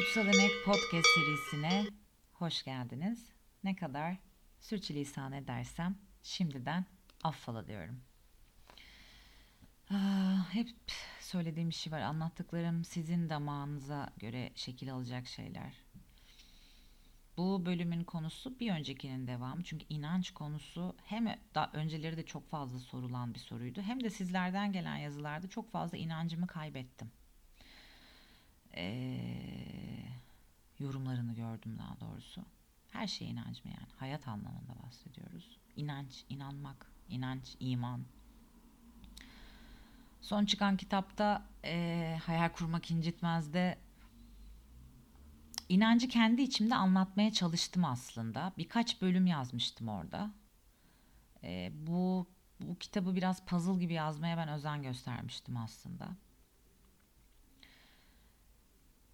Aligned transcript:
Kutsal 0.00 0.26
Emek 0.26 0.50
Podcast 0.64 1.06
serisine 1.14 1.86
hoş 2.32 2.62
geldiniz. 2.62 3.26
Ne 3.64 3.76
kadar 3.76 4.16
sürçülisan 4.60 5.32
edersem 5.32 5.98
şimdiden 6.22 6.84
affola 7.24 7.66
diyorum. 7.66 8.00
Ah, 9.90 10.54
hep 10.54 10.68
söylediğim 11.20 11.72
şey 11.72 11.92
var. 11.92 12.00
Anlattıklarım 12.00 12.84
sizin 12.84 13.30
damağınıza 13.30 14.10
göre 14.16 14.52
şekil 14.54 14.92
alacak 14.92 15.26
şeyler. 15.26 15.72
Bu 17.36 17.66
bölümün 17.66 18.04
konusu 18.04 18.60
bir 18.60 18.72
öncekinin 18.72 19.26
devamı. 19.26 19.64
Çünkü 19.64 19.86
inanç 19.88 20.30
konusu 20.30 20.96
hem 21.04 21.38
daha 21.54 21.70
önceleri 21.72 22.16
de 22.16 22.26
çok 22.26 22.50
fazla 22.50 22.78
sorulan 22.78 23.34
bir 23.34 23.40
soruydu. 23.40 23.82
Hem 23.82 24.04
de 24.04 24.10
sizlerden 24.10 24.72
gelen 24.72 24.96
yazılarda 24.96 25.48
çok 25.48 25.70
fazla 25.70 25.98
inancımı 25.98 26.46
kaybettim. 26.46 27.10
Ee, 28.76 29.89
yorumlarını 30.80 31.34
gördüm 31.34 31.78
daha 31.78 32.00
doğrusu. 32.00 32.44
Her 32.90 33.06
şey 33.06 33.30
inanç 33.30 33.64
mı 33.64 33.70
yani? 33.70 33.88
Hayat 33.96 34.28
anlamında 34.28 34.82
bahsediyoruz. 34.82 35.58
İnanç, 35.76 36.24
inanmak, 36.28 36.86
inanç, 37.08 37.56
iman. 37.60 38.00
Son 40.20 40.44
çıkan 40.44 40.76
kitapta 40.76 41.46
e, 41.64 42.18
Hayal 42.26 42.48
Kurmak 42.48 42.90
incitmezde 42.90 43.78
inancı 45.68 46.08
kendi 46.08 46.42
içimde 46.42 46.74
anlatmaya 46.74 47.32
çalıştım 47.32 47.84
aslında. 47.84 48.52
Birkaç 48.58 49.02
bölüm 49.02 49.26
yazmıştım 49.26 49.88
orada. 49.88 50.30
E, 51.42 51.72
bu 51.86 52.26
bu 52.60 52.78
kitabı 52.78 53.14
biraz 53.14 53.44
puzzle 53.46 53.78
gibi 53.78 53.92
yazmaya 53.92 54.36
ben 54.36 54.48
özen 54.48 54.82
göstermiştim 54.82 55.56
aslında. 55.56 56.08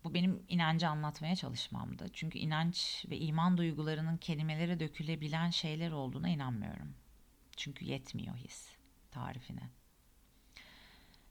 Bu 0.06 0.14
benim 0.14 0.42
inancı 0.48 0.88
anlatmaya 0.88 1.36
çalışmamdı. 1.36 2.06
Çünkü 2.12 2.38
inanç 2.38 3.04
ve 3.10 3.18
iman 3.18 3.58
duygularının 3.58 4.16
kelimelere 4.16 4.80
dökülebilen 4.80 5.50
şeyler 5.50 5.90
olduğuna 5.90 6.28
inanmıyorum. 6.28 6.94
Çünkü 7.56 7.84
yetmiyor 7.84 8.36
his 8.36 8.68
tarifine. 9.10 9.70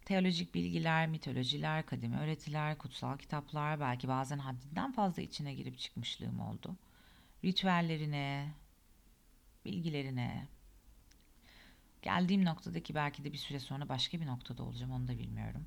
Teolojik 0.06 0.54
bilgiler, 0.54 1.08
mitolojiler, 1.08 1.86
kadimi 1.86 2.18
öğretiler, 2.18 2.78
kutsal 2.78 3.18
kitaplar, 3.18 3.80
belki 3.80 4.08
bazen 4.08 4.40
haddinden 4.40 4.92
fazla 4.92 5.22
içine 5.22 5.54
girip 5.54 5.80
çıkmışlığım 5.80 6.40
oldu. 6.40 6.76
Ritüellerine, 7.44 8.54
bilgilerine, 9.66 10.48
geldiğim 12.02 12.46
noktadaki 12.46 12.96
belki 12.96 13.24
de 13.24 13.34
bir 13.34 13.38
süre 13.38 13.60
sonra 13.60 13.90
başka 13.90 14.22
bir 14.22 14.26
noktada 14.26 14.64
olacağım 14.64 14.92
onu 14.92 15.08
da 15.08 15.18
bilmiyorum. 15.20 15.66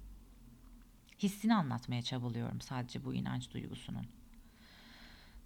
Hissini 1.18 1.54
anlatmaya 1.54 2.02
çabalıyorum 2.02 2.60
sadece 2.60 3.04
bu 3.04 3.14
inanç 3.14 3.50
duygusunun. 3.50 4.06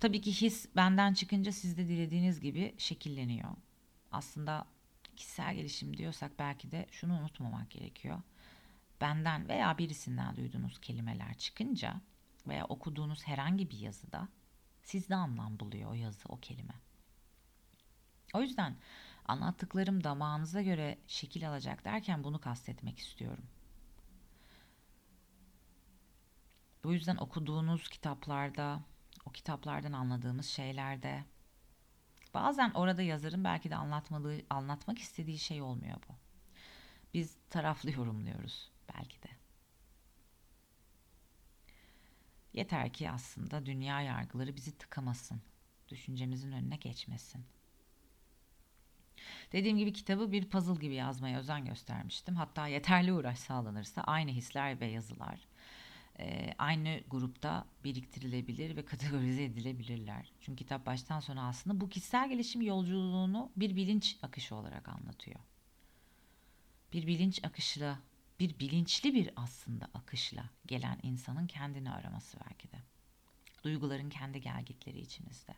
Tabii 0.01 0.21
ki 0.21 0.33
his 0.33 0.69
benden 0.77 1.15
çıkınca 1.15 1.53
sizde 1.53 1.89
dilediğiniz 1.89 2.41
gibi 2.41 2.75
şekilleniyor. 2.79 3.51
Aslında 4.13 4.67
kişisel 5.17 5.55
gelişim 5.55 5.97
diyorsak 5.97 6.39
belki 6.39 6.71
de 6.71 6.87
şunu 6.91 7.19
unutmamak 7.19 7.71
gerekiyor 7.71 8.23
benden 9.03 9.49
veya 9.49 9.79
birisinden 9.79 10.37
duyduğunuz 10.37 10.81
kelimeler 10.81 11.35
çıkınca 11.35 12.01
veya 12.49 12.65
okuduğunuz 12.65 13.27
herhangi 13.27 13.71
bir 13.71 13.79
yazıda 13.79 14.29
sizde 14.83 15.15
anlam 15.15 15.61
buluyor 15.61 15.91
o 15.91 15.95
yazı, 15.95 16.29
o 16.29 16.41
kelime. 16.41 16.75
O 18.35 18.43
yüzden 18.43 18.77
anlattıklarım 19.25 20.05
damağınıza 20.05 20.63
göre 20.63 20.99
şekil 21.07 21.49
alacak 21.49 21.85
derken 21.85 22.25
bunu 22.25 22.41
kastetmek 22.41 22.99
istiyorum. 22.99 23.45
Bu 26.85 26.93
yüzden 26.93 27.17
okuduğunuz 27.17 27.89
kitaplarda, 27.89 28.83
o 29.25 29.31
kitaplardan 29.31 29.93
anladığımız 29.93 30.47
şeylerde 30.47 31.25
bazen 32.35 32.71
orada 32.71 33.03
yazarın 33.03 33.45
belki 33.45 33.71
de 33.71 33.77
anlatmadığı, 33.77 34.43
anlatmak 34.51 34.99
istediği 34.99 35.39
şey 35.39 35.63
olmuyor 35.63 35.97
bu. 36.09 36.13
Biz 37.15 37.37
taraflı 37.51 37.91
yorumluyoruz 37.97 38.71
belki 38.95 39.23
de. 39.23 39.29
Yeter 42.53 42.93
ki 42.93 43.11
aslında 43.11 43.67
dünya 43.67 44.01
yargıları 44.01 44.57
bizi 44.57 44.79
tıkamasın. 44.79 45.43
Düşüncemizin 45.89 46.53
önüne 46.53 46.77
geçmesin. 46.77 47.45
Dediğim 49.53 49.79
gibi 49.79 49.93
kitabı 49.93 50.33
bir 50.33 50.51
puzzle 50.51 50.81
gibi 50.81 50.95
yazmaya 50.95 51.39
özen 51.39 51.65
göstermiştim. 51.65 52.37
Hatta 52.37 52.67
yeterli 52.67 53.13
uğraş 53.13 53.39
sağlanırsa 53.39 54.03
aynı 54.03 54.31
hisler 54.31 54.81
ve 54.81 54.87
yazılar 54.87 55.52
e, 56.19 56.55
aynı 56.59 57.01
grupta 57.11 57.67
biriktirilebilir 57.85 58.77
ve 58.77 58.85
kategorize 58.85 59.45
edilebilirler. 59.45 60.33
Çünkü 60.41 60.65
kitap 60.65 60.87
baştan 60.87 61.21
sona 61.21 61.49
aslında 61.49 61.81
bu 61.81 61.89
kişisel 61.89 62.29
gelişim 62.29 62.63
yolculuğunu 62.63 63.53
bir 63.57 63.77
bilinç 63.77 64.19
akışı 64.23 64.55
olarak 64.55 64.89
anlatıyor. 64.89 65.41
Bir 66.93 67.07
bilinç 67.07 67.45
akışıyla 67.45 67.99
bir 68.41 68.59
bilinçli 68.59 69.15
bir 69.15 69.31
aslında 69.37 69.89
akışla 69.95 70.45
gelen 70.67 70.99
insanın 71.03 71.47
kendini 71.47 71.91
araması 71.91 72.39
belki 72.49 72.73
de. 72.73 72.77
Duyguların 73.65 74.11
kendi 74.11 74.41
gelgitleri 74.41 75.01
içimizde. 75.01 75.55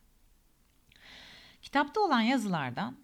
Kitapta 1.63 2.01
olan 2.01 2.21
yazılardan 2.21 2.99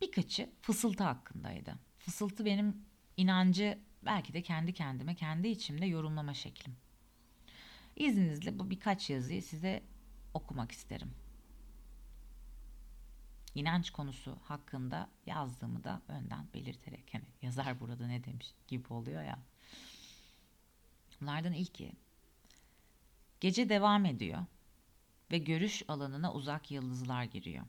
birkaçı 0.00 0.50
fısıltı 0.60 1.04
hakkındaydı. 1.04 1.74
Fısıltı 1.98 2.44
benim 2.44 2.86
inancı 3.16 3.78
belki 4.06 4.32
de 4.32 4.42
kendi 4.42 4.72
kendime, 4.72 5.14
kendi 5.14 5.48
içimde 5.48 5.86
yorumlama 5.86 6.34
şeklim. 6.34 6.76
İzninizle 7.96 8.58
bu 8.58 8.70
birkaç 8.70 9.10
yazıyı 9.10 9.42
size 9.42 9.82
okumak 10.34 10.72
isterim 10.72 11.10
inanç 13.54 13.90
konusu 13.90 14.38
hakkında 14.42 15.08
yazdığımı 15.26 15.84
da 15.84 16.02
önden 16.08 16.46
belirterek 16.54 17.14
hani 17.14 17.24
yazar 17.42 17.80
burada 17.80 18.06
ne 18.06 18.24
demiş 18.24 18.54
gibi 18.68 18.92
oluyor 18.92 19.22
ya. 19.22 19.38
Bunlardan 21.20 21.52
ilki 21.52 21.92
gece 23.40 23.68
devam 23.68 24.04
ediyor 24.04 24.44
ve 25.30 25.38
görüş 25.38 25.82
alanına 25.88 26.32
uzak 26.32 26.70
yıldızlar 26.70 27.24
giriyor. 27.24 27.64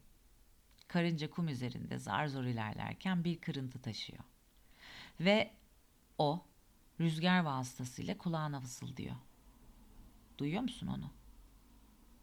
Karınca 0.87 1.29
kum 1.29 1.47
üzerinde 1.47 1.97
zar 1.97 2.27
zor 2.27 2.43
ilerlerken 2.43 3.23
bir 3.23 3.41
kırıntı 3.41 3.81
taşıyor. 3.81 4.23
Ve 5.19 5.51
o 6.17 6.45
rüzgar 6.99 7.39
vasıtasıyla 7.39 8.17
kulağına 8.17 8.59
fısıldıyor. 8.59 9.15
Duyuyor 10.37 10.61
musun 10.61 10.87
onu? 10.87 11.11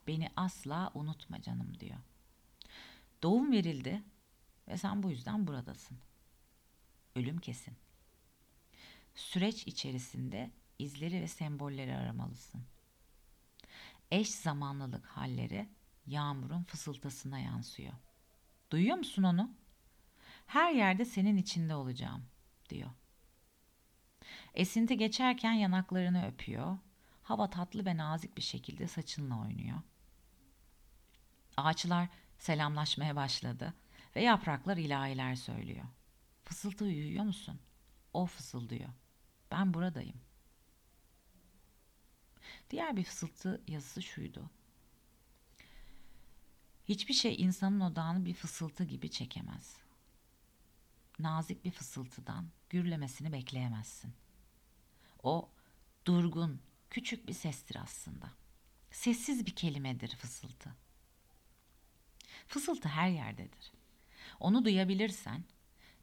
Beni 0.06 0.28
asla 0.36 0.90
unutma 0.94 1.42
canım 1.42 1.80
diyor. 1.80 1.98
Doğum 3.22 3.52
verildi 3.52 4.02
ve 4.68 4.78
sen 4.78 5.02
bu 5.02 5.10
yüzden 5.10 5.46
buradasın. 5.46 5.98
Ölüm 7.16 7.38
kesin. 7.38 7.74
Süreç 9.14 9.66
içerisinde 9.66 10.50
izleri 10.78 11.20
ve 11.20 11.28
sembolleri 11.28 11.96
aramalısın. 11.96 12.62
Eş 14.10 14.30
zamanlılık 14.30 15.06
halleri 15.06 15.68
yağmurun 16.06 16.62
fısıltısına 16.62 17.38
yansıyor. 17.38 17.92
Duyuyor 18.70 18.96
musun 18.96 19.22
onu? 19.22 19.50
Her 20.46 20.72
yerde 20.72 21.04
senin 21.04 21.36
içinde 21.36 21.74
olacağım 21.74 22.24
diyor. 22.68 22.90
Esinti 24.54 24.96
geçerken 24.96 25.52
yanaklarını 25.52 26.26
öpüyor. 26.26 26.78
Hava 27.22 27.50
tatlı 27.50 27.84
ve 27.84 27.96
nazik 27.96 28.36
bir 28.36 28.42
şekilde 28.42 28.88
saçınla 28.88 29.40
oynuyor. 29.40 29.80
Ağaçlar 31.56 32.08
selamlaşmaya 32.38 33.16
başladı 33.16 33.74
ve 34.16 34.22
yapraklar 34.22 34.76
ilahiler 34.76 35.34
söylüyor. 35.34 35.84
Fısıltı 36.44 36.84
uyuyor 36.84 37.24
musun? 37.24 37.60
O 38.12 38.26
fısıldıyor. 38.26 38.88
Ben 39.50 39.74
buradayım. 39.74 40.20
Diğer 42.70 42.96
bir 42.96 43.04
fısıltı 43.04 43.62
yazısı 43.68 44.02
şuydu. 44.02 44.50
Hiçbir 46.84 47.14
şey 47.14 47.36
insanın 47.38 47.80
odağını 47.80 48.24
bir 48.24 48.34
fısıltı 48.34 48.84
gibi 48.84 49.10
çekemez. 49.10 49.76
Nazik 51.18 51.64
bir 51.64 51.70
fısıltıdan 51.70 52.48
gürlemesini 52.70 53.32
bekleyemezsin. 53.32 54.14
O 55.22 55.48
durgun, 56.06 56.60
küçük 56.90 57.28
bir 57.28 57.32
sestir 57.32 57.76
aslında. 57.82 58.30
Sessiz 58.90 59.46
bir 59.46 59.56
kelimedir 59.56 60.16
fısıltı. 60.16 60.74
Fısıltı 62.48 62.88
her 62.88 63.10
yerdedir. 63.10 63.72
Onu 64.40 64.64
duyabilirsen 64.64 65.44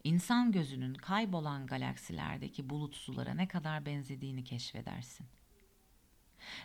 insan 0.03 0.51
gözünün 0.51 0.93
kaybolan 0.93 1.67
galaksilerdeki 1.67 2.69
bulut 2.69 2.95
sulara 2.95 3.33
ne 3.33 3.47
kadar 3.47 3.85
benzediğini 3.85 4.43
keşfedersin. 4.43 5.27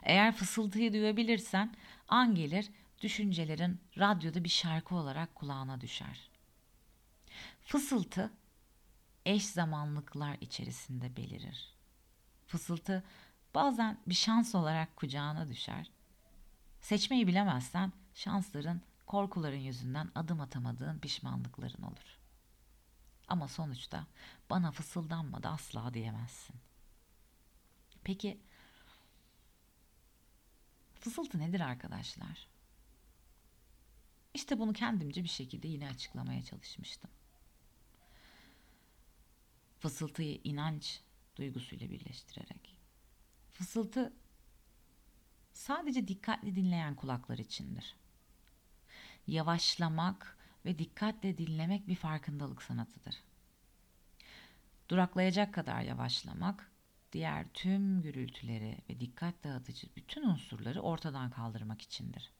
Eğer 0.02 0.32
fısıltıyı 0.32 0.92
duyabilirsen 0.92 1.74
an 2.08 2.34
gelir 2.34 2.70
düşüncelerin 3.02 3.80
radyoda 3.98 4.44
bir 4.44 4.48
şarkı 4.48 4.94
olarak 4.94 5.34
kulağına 5.34 5.80
düşer. 5.80 6.30
Fısıltı 7.60 8.32
eş 9.26 9.46
zamanlıklar 9.46 10.36
içerisinde 10.40 11.16
belirir. 11.16 11.73
Fısıltı 12.54 13.02
bazen 13.54 13.98
bir 14.06 14.14
şans 14.14 14.54
olarak 14.54 14.96
kucağına 14.96 15.48
düşer 15.48 15.90
Seçmeyi 16.80 17.26
bilemezsen 17.26 17.92
şansların, 18.14 18.82
korkuların 19.06 19.56
yüzünden 19.56 20.10
adım 20.14 20.40
atamadığın 20.40 20.98
pişmanlıkların 20.98 21.82
olur. 21.82 22.18
Ama 23.28 23.48
sonuçta 23.48 24.06
bana 24.50 24.72
fısıldanmadı 24.72 25.48
asla 25.48 25.94
diyemezsin. 25.94 26.56
Peki 28.04 28.40
fısıltı 31.00 31.38
nedir 31.38 31.60
arkadaşlar? 31.60 32.46
İşte 34.34 34.58
bunu 34.58 34.72
kendimce 34.72 35.24
bir 35.24 35.28
şekilde 35.28 35.68
yine 35.68 35.88
açıklamaya 35.88 36.42
çalışmıştım. 36.42 37.10
Fısıltıyı 39.80 40.40
inanç 40.44 41.00
duygusuyla 41.36 41.90
birleştirerek. 41.90 42.76
Fısıltı 43.52 44.12
sadece 45.52 46.08
dikkatli 46.08 46.56
dinleyen 46.56 46.94
kulaklar 46.94 47.38
içindir. 47.38 47.96
Yavaşlamak 49.26 50.38
ve 50.64 50.78
dikkatle 50.78 51.38
dinlemek 51.38 51.88
bir 51.88 51.96
farkındalık 51.96 52.62
sanatıdır. 52.62 53.14
Duraklayacak 54.88 55.54
kadar 55.54 55.80
yavaşlamak, 55.80 56.70
diğer 57.12 57.46
tüm 57.54 58.02
gürültüleri 58.02 58.78
ve 58.90 59.00
dikkat 59.00 59.44
dağıtıcı 59.44 59.86
bütün 59.96 60.22
unsurları 60.22 60.80
ortadan 60.80 61.30
kaldırmak 61.30 61.82
içindir. 61.82 62.32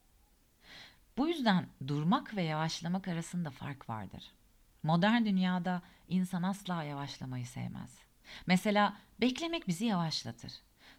Bu 1.17 1.29
yüzden 1.29 1.69
durmak 1.87 2.37
ve 2.37 2.43
yavaşlamak 2.43 3.09
arasında 3.09 3.51
fark 3.51 3.89
vardır. 3.89 4.33
Modern 4.83 5.25
dünyada 5.25 5.83
insan 6.09 6.43
asla 6.43 6.83
yavaşlamayı 6.83 7.47
sevmez. 7.47 8.04
Mesela 8.47 8.97
beklemek 9.21 9.69
bizi 9.69 9.85
yavaşlatır. 9.85 10.53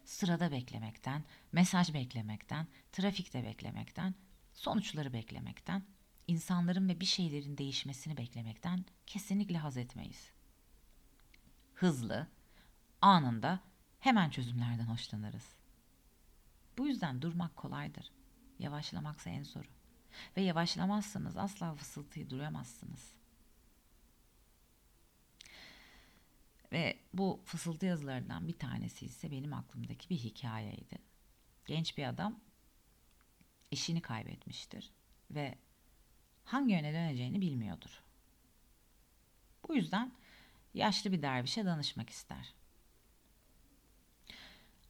Sırada 0.04 0.52
beklemekten, 0.52 1.24
mesaj 1.52 1.94
beklemekten, 1.94 2.66
trafikte 2.92 3.44
beklemekten, 3.44 4.14
sonuçları 4.52 5.12
beklemekten, 5.12 5.82
insanların 6.26 6.88
ve 6.88 7.00
bir 7.00 7.06
şeylerin 7.06 7.58
değişmesini 7.58 8.16
beklemekten 8.16 8.84
kesinlikle 9.06 9.58
haz 9.58 9.76
etmeyiz. 9.76 10.30
Hızlı, 11.74 12.26
anında 13.00 13.60
hemen 14.00 14.30
çözümlerden 14.30 14.86
hoşlanırız. 14.86 15.56
Bu 16.78 16.86
yüzden 16.86 17.22
durmak 17.22 17.56
kolaydır. 17.56 18.12
Yavaşlamaksa 18.58 19.30
en 19.30 19.42
zoru. 19.42 19.68
Ve 20.36 20.42
yavaşlamazsanız 20.42 21.36
asla 21.36 21.74
fısıltıyı 21.74 22.30
duyamazsınız. 22.30 23.15
Ve 26.72 26.98
bu 27.14 27.40
fısıltı 27.44 27.86
yazılarından 27.86 28.48
bir 28.48 28.58
tanesi 28.58 29.06
ise 29.06 29.30
benim 29.30 29.52
aklımdaki 29.52 30.10
bir 30.10 30.16
hikayeydi. 30.18 30.98
Genç 31.66 31.98
bir 31.98 32.04
adam 32.04 32.40
eşini 33.72 34.00
kaybetmiştir 34.00 34.90
ve 35.30 35.58
hangi 36.44 36.72
yöne 36.72 36.92
döneceğini 36.92 37.40
bilmiyordur. 37.40 38.02
Bu 39.68 39.74
yüzden 39.74 40.12
yaşlı 40.74 41.12
bir 41.12 41.22
dervişe 41.22 41.64
danışmak 41.64 42.10
ister. 42.10 42.54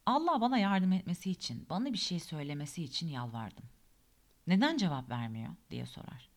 Allah 0.05 0.41
bana 0.41 0.57
yardım 0.57 0.93
etmesi 0.93 1.31
için, 1.31 1.65
bana 1.69 1.93
bir 1.93 1.97
şey 1.97 2.19
söylemesi 2.19 2.83
için 2.83 3.07
yalvardım. 3.07 3.65
Neden 4.47 4.77
cevap 4.77 5.09
vermiyor 5.09 5.55
diye 5.69 5.85
sorar. 5.85 6.29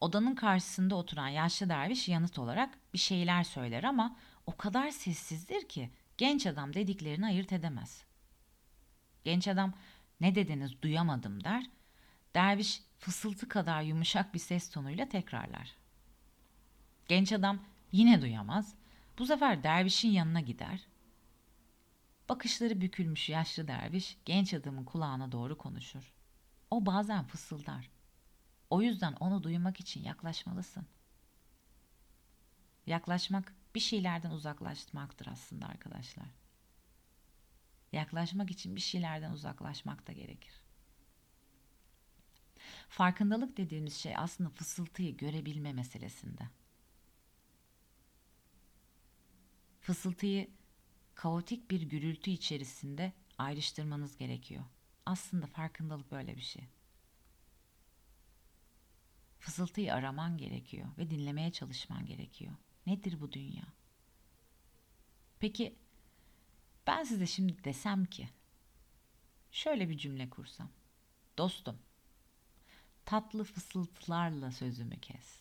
Odanın 0.00 0.34
karşısında 0.34 0.94
oturan 0.96 1.28
yaşlı 1.28 1.68
derviş 1.68 2.08
yanıt 2.08 2.38
olarak 2.38 2.78
bir 2.94 2.98
şeyler 2.98 3.44
söyler 3.44 3.84
ama 3.84 4.16
o 4.46 4.56
kadar 4.56 4.90
sessizdir 4.90 5.68
ki 5.68 5.90
genç 6.18 6.46
adam 6.46 6.74
dediklerini 6.74 7.26
ayırt 7.26 7.52
edemez. 7.52 8.04
Genç 9.24 9.48
adam 9.48 9.72
ne 10.20 10.34
dediniz 10.34 10.82
duyamadım 10.82 11.44
der. 11.44 11.64
Derviş 12.34 12.82
fısıltı 12.98 13.48
kadar 13.48 13.82
yumuşak 13.82 14.34
bir 14.34 14.38
ses 14.38 14.70
tonuyla 14.70 15.08
tekrarlar. 15.08 15.70
Genç 17.08 17.32
adam 17.32 17.60
yine 17.92 18.22
duyamaz. 18.22 18.74
Bu 19.18 19.26
sefer 19.26 19.62
dervişin 19.62 20.10
yanına 20.10 20.40
gider. 20.40 20.80
Bakışları 22.28 22.80
bükülmüş 22.80 23.28
yaşlı 23.28 23.68
derviş 23.68 24.16
genç 24.24 24.54
adamın 24.54 24.84
kulağına 24.84 25.32
doğru 25.32 25.58
konuşur. 25.58 26.12
O 26.70 26.86
bazen 26.86 27.24
fısıldar. 27.24 27.93
O 28.70 28.82
yüzden 28.82 29.12
onu 29.12 29.42
duymak 29.42 29.80
için 29.80 30.04
yaklaşmalısın. 30.04 30.86
Yaklaşmak 32.86 33.54
bir 33.74 33.80
şeylerden 33.80 34.30
uzaklaşmaktır 34.30 35.26
aslında 35.26 35.66
arkadaşlar. 35.66 36.26
Yaklaşmak 37.92 38.50
için 38.50 38.76
bir 38.76 38.80
şeylerden 38.80 39.32
uzaklaşmak 39.32 40.06
da 40.06 40.12
gerekir. 40.12 40.64
Farkındalık 42.88 43.56
dediğimiz 43.56 43.96
şey 43.96 44.16
aslında 44.16 44.50
fısıltıyı 44.50 45.16
görebilme 45.16 45.72
meselesinde. 45.72 46.48
Fısıltıyı 49.80 50.50
kaotik 51.14 51.70
bir 51.70 51.82
gürültü 51.82 52.30
içerisinde 52.30 53.12
ayrıştırmanız 53.38 54.16
gerekiyor. 54.16 54.64
Aslında 55.06 55.46
farkındalık 55.46 56.12
böyle 56.12 56.36
bir 56.36 56.42
şey. 56.42 56.64
Fısıltıyı 59.44 59.94
araman 59.94 60.38
gerekiyor 60.38 60.88
ve 60.98 61.10
dinlemeye 61.10 61.52
çalışman 61.52 62.06
gerekiyor. 62.06 62.52
Nedir 62.86 63.20
bu 63.20 63.32
dünya? 63.32 63.64
Peki 65.40 65.78
ben 66.86 67.04
size 67.04 67.26
şimdi 67.26 67.64
desem 67.64 68.04
ki 68.04 68.28
şöyle 69.52 69.88
bir 69.88 69.98
cümle 69.98 70.30
kursam. 70.30 70.70
Dostum, 71.38 71.78
tatlı 73.04 73.44
fısıltılarla 73.44 74.52
sözümü 74.52 75.00
kes. 75.00 75.40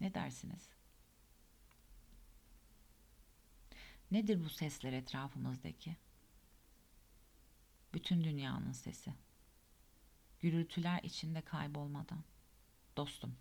Ne 0.00 0.14
dersiniz? 0.14 0.68
Nedir 4.10 4.44
bu 4.44 4.48
sesler 4.48 4.92
etrafımızdaki? 4.92 5.96
Bütün 8.06 8.24
dünyanın 8.24 8.72
sesi. 8.72 9.14
Gürültüler 10.40 11.02
içinde 11.02 11.40
kaybolmadan. 11.40 12.24
Dostum, 12.96 13.36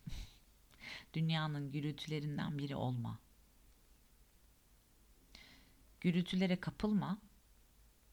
dünyanın 1.14 1.72
gürültülerinden 1.72 2.58
biri 2.58 2.76
olma. 2.76 3.20
Gürültülere 6.02 6.60
kapılma, 6.60 7.22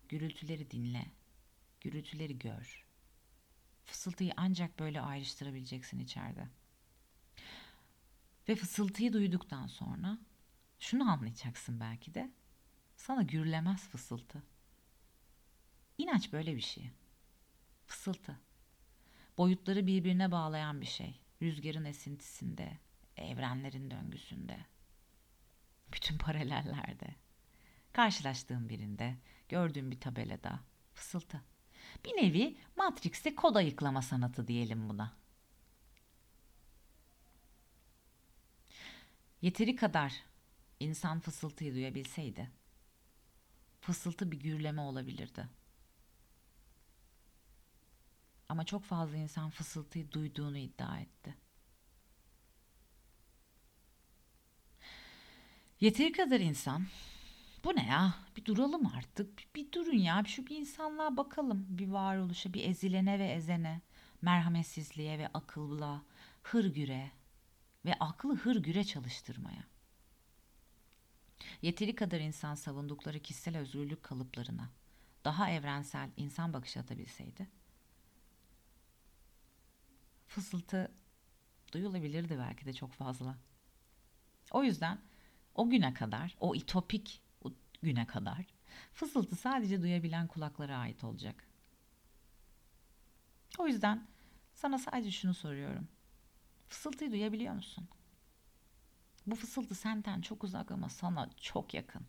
gürültüleri 0.08 0.70
dinle, 0.70 1.06
gürültüleri 1.80 2.38
gör. 2.38 2.86
Fısıltıyı 3.84 4.32
ancak 4.36 4.78
böyle 4.78 5.00
ayrıştırabileceksin 5.00 5.98
içeride. 5.98 6.48
Ve 8.48 8.56
fısıltıyı 8.56 9.12
duyduktan 9.12 9.66
sonra 9.66 10.18
şunu 10.78 11.10
anlayacaksın 11.10 11.80
belki 11.80 12.14
de. 12.14 12.32
Sana 12.96 13.22
gürlemez 13.22 13.88
fısıltı. 13.88 14.51
İnanç 16.02 16.32
böyle 16.32 16.56
bir 16.56 16.60
şey. 16.60 16.90
Fısıltı. 17.86 18.40
Boyutları 19.38 19.86
birbirine 19.86 20.32
bağlayan 20.32 20.80
bir 20.80 20.86
şey. 20.86 21.20
Rüzgarın 21.42 21.84
esintisinde, 21.84 22.78
evrenlerin 23.16 23.90
döngüsünde, 23.90 24.58
bütün 25.92 26.18
paralellerde. 26.18 27.14
Karşılaştığım 27.92 28.68
birinde, 28.68 29.16
gördüğüm 29.48 29.90
bir 29.90 30.00
tabelada 30.00 30.60
fısıltı. 30.94 31.42
Bir 32.04 32.10
nevi 32.10 32.56
Matrix'te 32.76 33.34
kod 33.34 33.54
ayıklama 33.54 34.02
sanatı 34.02 34.48
diyelim 34.48 34.88
buna. 34.88 35.16
Yeteri 39.42 39.76
kadar 39.76 40.22
insan 40.80 41.20
fısıltıyı 41.20 41.74
duyabilseydi, 41.74 42.50
fısıltı 43.80 44.32
bir 44.32 44.40
gürleme 44.40 44.80
olabilirdi. 44.80 45.61
Ama 48.52 48.64
çok 48.64 48.84
fazla 48.84 49.16
insan 49.16 49.50
fısıltıyı 49.50 50.12
duyduğunu 50.12 50.58
iddia 50.58 51.00
etti. 51.00 51.34
Yeteri 55.80 56.12
kadar 56.12 56.40
insan 56.40 56.86
bu 57.64 57.76
ne 57.76 57.86
ya? 57.86 58.14
Bir 58.36 58.44
duralım 58.44 58.86
artık. 58.86 59.38
Bir, 59.38 59.48
bir 59.54 59.72
durun 59.72 59.96
ya. 59.96 60.24
Şu 60.26 60.46
bir 60.46 60.56
insanlığa 60.56 61.16
bakalım. 61.16 61.66
Bir 61.68 61.88
varoluşa, 61.88 62.52
bir 62.52 62.68
ezilene 62.68 63.18
ve 63.18 63.26
ezene, 63.26 63.80
merhametsizliğe 64.22 65.18
ve 65.18 65.28
akılla, 65.28 66.02
hırgüre 66.42 67.10
ve 67.84 67.94
aklı 68.00 68.36
hırgüre 68.36 68.84
çalıştırmaya. 68.84 69.64
Yeteri 71.62 71.94
kadar 71.94 72.20
insan 72.20 72.54
savundukları 72.54 73.20
kişisel 73.20 73.56
özgürlük 73.56 74.02
kalıplarına 74.02 74.70
daha 75.24 75.50
evrensel 75.50 76.10
insan 76.16 76.52
bakışı 76.52 76.80
atabilseydi, 76.80 77.61
fısıltı 80.32 80.92
duyulabilirdi 81.72 82.38
belki 82.38 82.66
de 82.66 82.72
çok 82.72 82.92
fazla. 82.92 83.38
O 84.50 84.64
yüzden 84.64 84.98
o 85.54 85.70
güne 85.70 85.94
kadar 85.94 86.36
o 86.40 86.54
itopik, 86.54 87.22
güne 87.82 88.06
kadar 88.06 88.46
fısıltı 88.92 89.36
sadece 89.36 89.82
duyabilen 89.82 90.26
kulaklara 90.26 90.78
ait 90.78 91.04
olacak. 91.04 91.48
O 93.58 93.66
yüzden 93.66 94.06
sana 94.54 94.78
sadece 94.78 95.10
şunu 95.10 95.34
soruyorum. 95.34 95.88
Fısıltıyı 96.68 97.12
duyabiliyor 97.12 97.54
musun? 97.54 97.88
Bu 99.26 99.34
fısıltı 99.34 99.74
senden 99.74 100.20
çok 100.20 100.44
uzak 100.44 100.70
ama 100.70 100.88
sana 100.88 101.30
çok 101.40 101.74
yakın. 101.74 102.06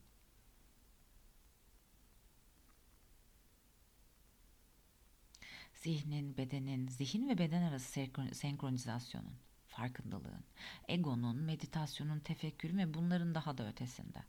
Zihnin, 5.84 6.38
bedenin, 6.38 6.88
zihin 6.88 7.30
ve 7.30 7.38
beden 7.38 7.62
arası 7.62 8.00
senkron- 8.00 8.34
senkronizasyonun, 8.34 9.36
farkındalığın, 9.68 10.44
egonun, 10.88 11.36
meditasyonun, 11.36 12.20
tefekkürün 12.20 12.78
ve 12.78 12.94
bunların 12.94 13.36
daha 13.36 13.58
da 13.58 13.68
ötesinde. 13.70 14.24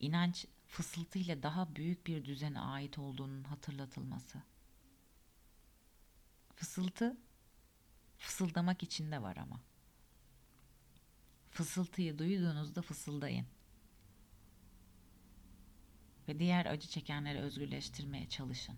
İnanç 0.00 0.46
fısıltıyla 0.66 1.42
daha 1.42 1.76
büyük 1.76 2.06
bir 2.06 2.24
düzene 2.24 2.60
ait 2.60 2.98
olduğunun 2.98 3.44
hatırlatılması. 3.44 4.42
Fısıltı 6.56 7.16
fısıldamak 8.18 8.82
içinde 8.82 9.22
var 9.22 9.36
ama. 9.36 9.60
Fısıltıyı 11.50 12.18
duyduğunuzda 12.18 12.82
fısıldayın. 12.82 13.46
Ve 16.28 16.38
diğer 16.38 16.66
acı 16.66 16.88
çekenleri 16.88 17.38
özgürleştirmeye 17.38 18.28
çalışın. 18.28 18.76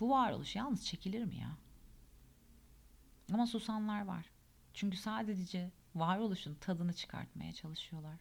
Bu 0.00 0.10
varoluş 0.10 0.56
yalnız 0.56 0.86
çekilir 0.86 1.24
mi 1.24 1.36
ya? 1.36 1.56
Ama 3.32 3.46
susanlar 3.46 4.04
var. 4.04 4.26
Çünkü 4.74 4.96
sadece 4.96 5.70
varoluşun 5.94 6.54
tadını 6.54 6.92
çıkartmaya 6.92 7.52
çalışıyorlar. 7.52 8.16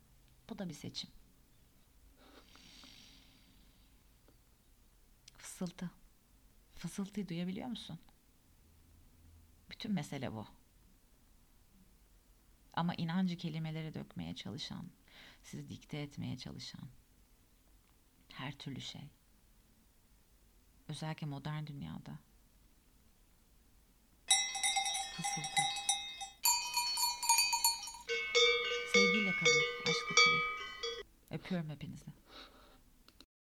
Bu 0.50 0.60
da 0.60 0.70
bir 0.70 0.74
seçim. 0.74 1.10
Fısıltı. 5.38 5.92
Fısıltıyı 6.76 7.30
duyabiliyor 7.30 7.68
musun? 7.68 8.00
Bütün 9.70 9.92
mesele 9.92 10.34
bu. 10.34 10.48
Ama 12.74 12.96
inancı 12.96 13.38
kelimelere 13.38 13.94
dökmeye 13.94 14.36
çalışan, 14.36 14.86
sizi 15.44 15.70
dikte 15.70 15.98
etmeye 15.98 16.38
çalışan 16.38 16.90
her 18.42 18.52
türlü 18.52 18.82
şey. 18.82 19.02
Özellikle 20.88 21.28
modern 21.28 21.68
dünyada. 21.68 22.20
Fısıltı. 25.16 25.62
Sevgiyle 28.94 29.32
kalın, 29.32 29.64
aşkla 29.82 30.16
kalın. 30.16 30.42
Öpüyorum 31.32 31.70
hepinizi. 31.70 32.06